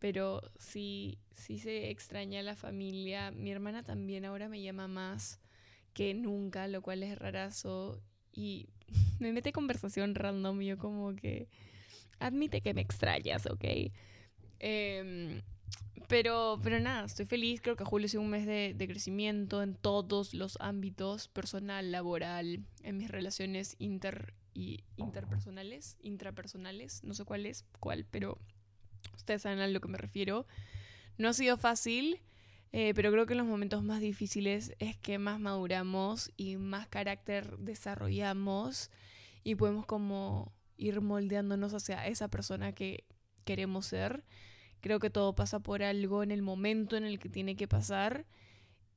Pero 0.00 0.42
sí, 0.58 1.18
sí 1.32 1.58
se 1.58 1.90
extraña 1.90 2.42
la 2.42 2.56
familia. 2.56 3.30
Mi 3.30 3.52
hermana 3.52 3.84
también 3.84 4.24
ahora 4.24 4.48
me 4.48 4.60
llama 4.60 4.88
más 4.88 5.38
que 5.92 6.14
nunca, 6.14 6.66
lo 6.66 6.82
cual 6.82 7.02
es 7.04 7.16
rarazo. 7.16 8.02
Y 8.32 8.68
me 9.20 9.32
mete 9.32 9.52
conversación 9.52 10.14
random 10.14 10.60
yo 10.62 10.78
como 10.78 11.14
que 11.14 11.48
admite 12.18 12.62
que 12.62 12.74
me 12.74 12.80
extrañas, 12.80 13.46
¿ok? 13.46 13.64
Em, 14.58 15.42
pero, 16.08 16.58
pero 16.62 16.80
nada, 16.80 17.04
estoy 17.04 17.26
feliz. 17.26 17.60
Creo 17.60 17.76
que 17.76 17.84
julio 17.84 18.06
ha 18.06 18.08
sido 18.08 18.22
un 18.22 18.30
mes 18.30 18.46
de, 18.46 18.74
de, 18.76 18.88
crecimiento 18.88 19.62
en 19.62 19.74
todos 19.74 20.34
los 20.34 20.58
ámbitos, 20.60 21.28
personal, 21.28 21.90
laboral, 21.92 22.64
en 22.82 22.98
mis 22.98 23.10
relaciones 23.10 23.76
inter 23.78 24.34
y 24.54 24.84
interpersonales, 24.96 25.96
intrapersonales, 26.02 27.02
no 27.04 27.14
sé 27.14 27.24
cuál 27.24 27.46
es, 27.46 27.64
cuál, 27.80 28.04
pero 28.10 28.38
ustedes 29.16 29.42
saben 29.42 29.60
a 29.60 29.66
lo 29.66 29.80
que 29.80 29.88
me 29.88 29.98
refiero. 29.98 30.46
No 31.18 31.28
ha 31.28 31.32
sido 31.32 31.56
fácil. 31.56 32.20
Eh, 32.74 32.94
pero 32.94 33.12
creo 33.12 33.26
que 33.26 33.34
en 33.34 33.38
los 33.38 33.46
momentos 33.46 33.82
más 33.82 34.00
difíciles 34.00 34.74
es 34.78 34.96
que 34.96 35.18
más 35.18 35.38
maduramos 35.38 36.32
y 36.38 36.56
más 36.56 36.88
carácter 36.88 37.58
desarrollamos 37.58 38.90
y 39.44 39.56
podemos 39.56 39.84
como 39.84 40.54
ir 40.78 41.02
moldeándonos 41.02 41.74
hacia 41.74 42.06
esa 42.06 42.28
persona 42.28 42.72
que 42.72 43.04
queremos 43.44 43.86
ser. 43.86 44.24
Creo 44.82 44.98
que 44.98 45.10
todo 45.10 45.34
pasa 45.34 45.60
por 45.60 45.82
algo 45.82 46.22
en 46.24 46.32
el 46.32 46.42
momento 46.42 46.96
en 46.96 47.04
el 47.04 47.20
que 47.20 47.28
tiene 47.28 47.56
que 47.56 47.68
pasar 47.68 48.26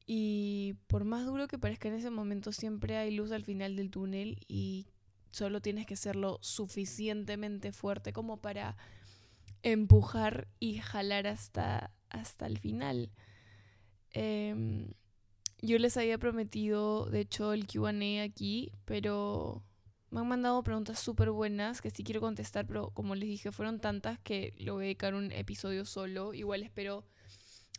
y 0.07 0.73
por 0.87 1.05
más 1.05 1.25
duro 1.25 1.47
que 1.47 1.59
parezca 1.59 1.87
en 1.87 1.93
ese 1.93 2.09
momento 2.09 2.51
siempre 2.51 2.97
hay 2.97 3.15
luz 3.15 3.31
al 3.31 3.43
final 3.43 3.75
del 3.75 3.91
túnel 3.91 4.39
y 4.47 4.87
solo 5.29 5.61
tienes 5.61 5.85
que 5.85 5.95
serlo 5.95 6.39
suficientemente 6.41 7.71
fuerte 7.71 8.13
como 8.13 8.37
para 8.37 8.75
empujar 9.61 10.47
y 10.59 10.79
jalar 10.79 11.27
hasta, 11.27 11.91
hasta 12.09 12.47
el 12.47 12.57
final. 12.57 13.11
Em, 14.09 14.87
yo 15.61 15.77
les 15.77 15.97
había 15.97 16.17
prometido, 16.17 17.05
de 17.05 17.19
hecho, 17.21 17.53
el 17.53 17.67
QA 17.67 18.23
aquí, 18.23 18.71
pero 18.85 19.63
me 20.15 20.21
han 20.21 20.27
mandado 20.29 20.63
preguntas 20.63 20.97
súper 20.97 21.29
buenas 21.31 21.81
que 21.81 21.89
sí 21.89 22.01
quiero 22.05 22.21
contestar, 22.21 22.65
pero 22.65 22.89
como 22.91 23.15
les 23.15 23.27
dije, 23.27 23.51
fueron 23.51 23.81
tantas 23.81 24.17
que 24.17 24.53
lo 24.57 24.75
voy 24.75 24.83
a 24.83 24.85
dedicar 24.85 25.13
un 25.13 25.29
episodio 25.33 25.83
solo. 25.83 26.33
Igual 26.33 26.63
espero 26.63 27.03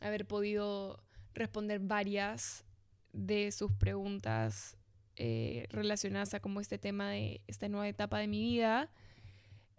haber 0.03 0.27
podido 0.27 1.03
responder 1.33 1.81
varias 1.81 2.67
de 3.15 3.51
sus 3.53 3.73
preguntas 3.73 4.77
eh, 5.17 5.67
relacionadas 5.71 6.35
a 6.35 6.41
como 6.41 6.61
este 6.61 6.77
tema 6.77 7.09
de 7.09 7.41
esta 7.47 7.71
nueva 7.71 7.89
etapa 7.89 8.19
de 8.19 8.27
mi 8.27 8.43
vida. 8.43 8.91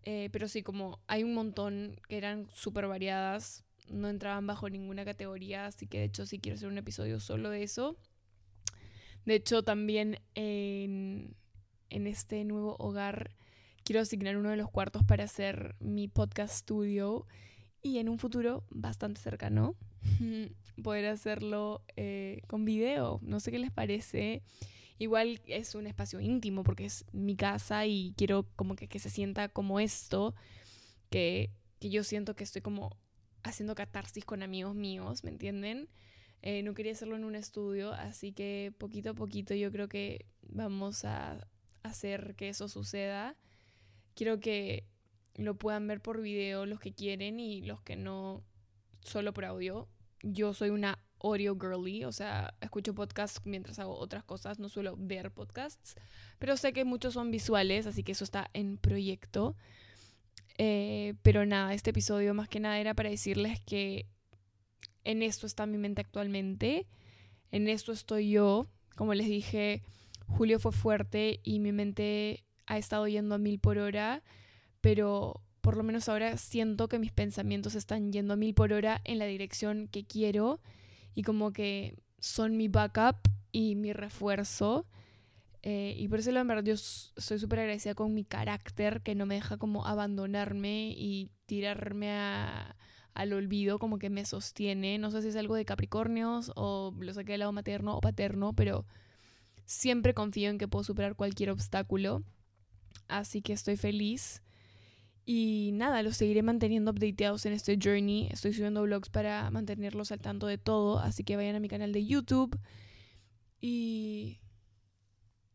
Eh, 0.03 0.29
pero 0.31 0.47
sí, 0.47 0.63
como 0.63 0.99
hay 1.05 1.23
un 1.23 1.35
montón 1.35 1.99
que 2.09 2.17
eran 2.17 2.49
súper 2.55 2.87
variadas, 2.87 3.65
no 3.87 4.09
entraban 4.09 4.47
bajo 4.47 4.67
ninguna 4.67 5.05
categoría, 5.05 5.67
así 5.67 5.85
que 5.85 5.99
de 5.99 6.05
hecho 6.05 6.25
sí 6.25 6.39
quiero 6.39 6.55
hacer 6.55 6.69
un 6.69 6.79
episodio 6.79 7.19
solo 7.19 7.51
de 7.51 7.61
eso. 7.61 7.99
De 9.25 9.35
hecho, 9.35 9.61
también 9.61 10.19
en, 10.33 11.35
en 11.89 12.07
este 12.07 12.43
nuevo 12.43 12.75
hogar 12.79 13.31
quiero 13.83 14.01
asignar 14.01 14.37
uno 14.37 14.49
de 14.49 14.57
los 14.57 14.69
cuartos 14.69 15.03
para 15.03 15.23
hacer 15.23 15.75
mi 15.79 16.07
podcast 16.07 16.53
studio 16.53 17.25
y 17.81 17.99
en 17.99 18.09
un 18.09 18.19
futuro 18.19 18.65
bastante 18.69 19.21
cercano 19.21 19.75
poder 20.83 21.05
hacerlo 21.05 21.83
eh, 21.95 22.41
con 22.47 22.65
video. 22.65 23.19
No 23.23 23.39
sé 23.39 23.51
qué 23.51 23.59
les 23.59 23.71
parece. 23.71 24.43
Igual 24.99 25.41
es 25.45 25.75
un 25.75 25.87
espacio 25.87 26.19
íntimo 26.19 26.63
porque 26.63 26.85
es 26.85 27.05
mi 27.11 27.35
casa 27.35 27.85
y 27.85 28.13
quiero 28.17 28.47
como 28.55 28.75
que, 28.75 28.87
que 28.87 28.99
se 28.99 29.09
sienta 29.09 29.47
como 29.47 29.79
esto, 29.79 30.33
que, 31.09 31.51
que 31.79 31.89
yo 31.89 32.03
siento 32.03 32.35
que 32.35 32.43
estoy 32.43 32.61
como 32.61 32.97
haciendo 33.43 33.75
catarsis 33.75 34.25
con 34.25 34.43
amigos 34.43 34.75
míos, 34.75 35.23
¿me 35.23 35.29
entienden? 35.29 35.87
Eh, 36.41 36.63
no 36.63 36.73
quería 36.73 36.91
hacerlo 36.91 37.15
en 37.15 37.23
un 37.23 37.35
estudio, 37.35 37.93
así 37.93 38.31
que 38.31 38.73
poquito 38.77 39.11
a 39.11 39.13
poquito 39.13 39.53
yo 39.53 39.71
creo 39.71 39.87
que 39.87 40.25
vamos 40.41 41.05
a 41.05 41.47
hacer 41.87 42.35
que 42.35 42.49
eso 42.49 42.67
suceda. 42.67 43.35
Quiero 44.15 44.39
que 44.39 44.85
lo 45.35 45.55
puedan 45.55 45.87
ver 45.87 46.01
por 46.01 46.21
video 46.21 46.65
los 46.65 46.79
que 46.79 46.93
quieren 46.93 47.39
y 47.39 47.61
los 47.61 47.81
que 47.81 47.95
no, 47.95 48.43
solo 49.01 49.33
por 49.33 49.45
audio. 49.45 49.87
Yo 50.23 50.53
soy 50.53 50.69
una 50.69 50.99
audio 51.19 51.57
girly, 51.59 52.03
o 52.03 52.11
sea, 52.11 52.53
escucho 52.61 52.93
podcasts 52.93 53.41
mientras 53.45 53.79
hago 53.79 53.97
otras 53.97 54.23
cosas, 54.23 54.59
no 54.59 54.69
suelo 54.69 54.95
ver 54.97 55.31
podcasts, 55.31 55.95
pero 56.37 56.57
sé 56.57 56.73
que 56.73 56.85
muchos 56.85 57.13
son 57.13 57.31
visuales, 57.31 57.87
así 57.87 58.03
que 58.03 58.11
eso 58.11 58.23
está 58.23 58.49
en 58.53 58.77
proyecto. 58.77 59.55
Eh, 60.59 61.13
pero 61.21 61.45
nada, 61.45 61.73
este 61.73 61.91
episodio 61.91 62.33
más 62.33 62.49
que 62.49 62.59
nada 62.59 62.79
era 62.79 62.93
para 62.95 63.09
decirles 63.09 63.61
que 63.61 64.07
en 65.03 65.21
esto 65.21 65.45
está 65.45 65.65
mi 65.65 65.77
mente 65.77 66.01
actualmente, 66.01 66.87
en 67.51 67.67
esto 67.67 67.91
estoy 67.91 68.29
yo. 68.29 68.67
Como 68.95 69.13
les 69.13 69.27
dije, 69.27 69.83
julio 70.27 70.59
fue 70.59 70.71
fuerte 70.71 71.39
y 71.43 71.59
mi 71.59 71.71
mente 71.71 72.43
ha 72.65 72.77
estado 72.77 73.07
yendo 73.07 73.35
a 73.35 73.37
mil 73.37 73.59
por 73.59 73.77
hora, 73.77 74.23
pero 74.81 75.41
por 75.61 75.75
lo 75.75 75.83
menos 75.83 76.07
ahora 76.07 76.37
siento 76.37 76.87
que 76.87 76.99
mis 76.99 77.11
pensamientos 77.11 77.75
están 77.75 78.11
yendo 78.11 78.33
a 78.33 78.37
mil 78.37 78.53
por 78.53 78.73
hora 78.73 79.01
en 79.03 79.19
la 79.19 79.25
dirección 79.25 79.87
que 79.87 80.05
quiero 80.05 80.61
y 81.13 81.23
como 81.23 81.51
que 81.51 81.97
son 82.19 82.57
mi 82.57 82.67
backup 82.67 83.17
y 83.51 83.75
mi 83.75 83.93
refuerzo. 83.93 84.85
Eh, 85.63 85.95
y 85.97 86.07
por 86.07 86.19
eso 86.19 86.31
la 86.31 86.43
verdad 86.43 86.63
yo 86.63 86.77
soy 86.77 87.39
súper 87.39 87.59
agradecida 87.59 87.95
con 87.95 88.13
mi 88.13 88.23
carácter 88.23 89.01
que 89.01 89.15
no 89.15 89.25
me 89.25 89.35
deja 89.35 89.57
como 89.57 89.85
abandonarme 89.85 90.93
y 90.95 91.31
tirarme 91.45 92.11
al 92.11 93.33
olvido, 93.33 93.79
como 93.79 93.97
que 93.97 94.09
me 94.09 94.25
sostiene. 94.25 94.99
No 94.99 95.11
sé 95.11 95.21
si 95.21 95.29
es 95.29 95.35
algo 95.35 95.55
de 95.55 95.65
Capricornios 95.65 96.51
o 96.55 96.93
lo 96.99 97.13
saqué 97.13 97.33
del 97.33 97.39
lado 97.39 97.51
materno 97.51 97.97
o 97.97 98.01
paterno, 98.01 98.53
pero 98.53 98.85
siempre 99.67 100.15
confío 100.15 100.49
en 100.49 100.57
que 100.57 100.67
puedo 100.67 100.83
superar 100.83 101.15
cualquier 101.15 101.51
obstáculo. 101.51 102.23
Así 103.07 103.43
que 103.43 103.53
estoy 103.53 103.77
feliz. 103.77 104.41
Y 105.25 105.71
nada, 105.73 106.01
los 106.03 106.17
seguiré 106.17 106.41
manteniendo 106.41 106.91
updateados 106.91 107.45
en 107.45 107.53
este 107.53 107.77
journey. 107.81 108.29
Estoy 108.31 108.53
subiendo 108.53 108.81
vlogs 108.81 109.09
para 109.09 109.51
mantenerlos 109.51 110.11
al 110.11 110.21
tanto 110.21 110.47
de 110.47 110.57
todo. 110.57 110.99
Así 110.99 111.23
que 111.23 111.35
vayan 111.35 111.55
a 111.55 111.59
mi 111.59 111.67
canal 111.67 111.91
de 111.91 112.05
YouTube. 112.05 112.57
Y, 113.59 114.39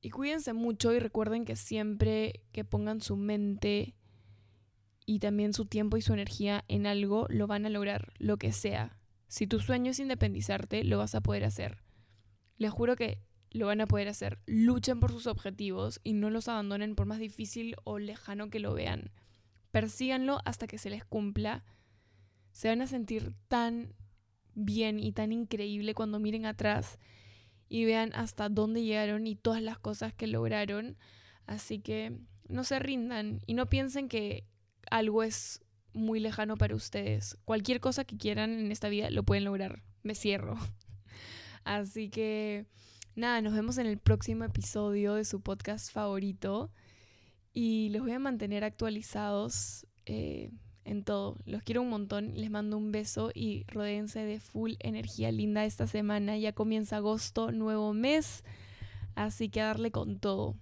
y 0.02 0.10
cuídense 0.10 0.52
mucho 0.52 0.92
y 0.92 0.98
recuerden 0.98 1.46
que 1.46 1.56
siempre 1.56 2.42
que 2.52 2.64
pongan 2.64 3.00
su 3.00 3.16
mente 3.16 3.94
y 5.06 5.18
también 5.20 5.54
su 5.54 5.64
tiempo 5.64 5.96
y 5.96 6.02
su 6.02 6.12
energía 6.12 6.64
en 6.68 6.86
algo, 6.86 7.26
lo 7.30 7.46
van 7.46 7.64
a 7.66 7.70
lograr, 7.70 8.12
lo 8.18 8.36
que 8.36 8.52
sea. 8.52 8.98
Si 9.28 9.46
tu 9.46 9.58
sueño 9.58 9.90
es 9.90 9.98
independizarte, 9.98 10.84
lo 10.84 10.98
vas 10.98 11.14
a 11.14 11.22
poder 11.22 11.44
hacer. 11.44 11.82
Les 12.58 12.70
juro 12.70 12.94
que 12.94 13.18
lo 13.52 13.66
van 13.66 13.80
a 13.80 13.86
poder 13.86 14.08
hacer. 14.08 14.38
Luchen 14.46 15.00
por 15.00 15.12
sus 15.12 15.26
objetivos 15.26 16.00
y 16.02 16.14
no 16.14 16.30
los 16.30 16.48
abandonen 16.48 16.94
por 16.94 17.06
más 17.06 17.18
difícil 17.18 17.76
o 17.84 17.98
lejano 17.98 18.50
que 18.50 18.60
lo 18.60 18.74
vean 18.74 19.12
persíganlo 19.72 20.40
hasta 20.44 20.68
que 20.68 20.78
se 20.78 20.90
les 20.90 21.04
cumpla. 21.04 21.64
Se 22.52 22.68
van 22.68 22.82
a 22.82 22.86
sentir 22.86 23.34
tan 23.48 23.94
bien 24.54 25.00
y 25.00 25.12
tan 25.12 25.32
increíble 25.32 25.94
cuando 25.94 26.20
miren 26.20 26.46
atrás 26.46 26.98
y 27.68 27.86
vean 27.86 28.12
hasta 28.14 28.50
dónde 28.50 28.84
llegaron 28.84 29.26
y 29.26 29.34
todas 29.34 29.62
las 29.62 29.78
cosas 29.78 30.12
que 30.14 30.28
lograron. 30.28 30.96
Así 31.46 31.80
que 31.80 32.18
no 32.48 32.62
se 32.62 32.78
rindan 32.78 33.40
y 33.46 33.54
no 33.54 33.68
piensen 33.68 34.08
que 34.08 34.46
algo 34.90 35.22
es 35.22 35.64
muy 35.94 36.20
lejano 36.20 36.56
para 36.56 36.76
ustedes. 36.76 37.38
Cualquier 37.46 37.80
cosa 37.80 38.04
que 38.04 38.18
quieran 38.18 38.52
en 38.52 38.70
esta 38.70 38.90
vida 38.90 39.10
lo 39.10 39.24
pueden 39.24 39.44
lograr. 39.44 39.82
Me 40.02 40.14
cierro. 40.14 40.58
Así 41.64 42.10
que 42.10 42.66
nada, 43.14 43.40
nos 43.40 43.54
vemos 43.54 43.78
en 43.78 43.86
el 43.86 43.98
próximo 43.98 44.44
episodio 44.44 45.14
de 45.14 45.24
su 45.24 45.40
podcast 45.40 45.92
favorito 45.92 46.70
y 47.52 47.90
los 47.90 48.02
voy 48.02 48.12
a 48.12 48.18
mantener 48.18 48.64
actualizados 48.64 49.86
eh, 50.06 50.50
en 50.84 51.04
todo. 51.04 51.36
Los 51.44 51.62
quiero 51.62 51.82
un 51.82 51.90
montón, 51.90 52.34
les 52.34 52.50
mando 52.50 52.76
un 52.76 52.92
beso 52.92 53.30
y 53.34 53.64
rodéense 53.68 54.20
de 54.20 54.40
full 54.40 54.72
energía 54.80 55.30
linda 55.30 55.64
esta 55.64 55.86
semana. 55.86 56.36
Ya 56.38 56.52
comienza 56.52 56.96
agosto, 56.96 57.52
nuevo 57.52 57.92
mes, 57.92 58.44
así 59.14 59.48
que 59.48 59.60
a 59.60 59.66
darle 59.66 59.90
con 59.90 60.18
todo. 60.18 60.56